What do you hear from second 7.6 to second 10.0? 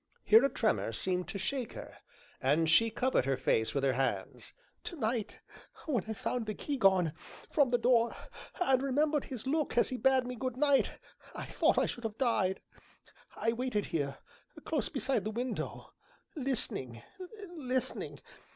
the door, and remembered his look as he